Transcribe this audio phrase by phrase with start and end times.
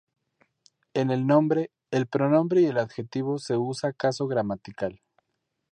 [0.95, 4.99] En el nombre, el pronombre y el adjetivo se usa caso gramatical.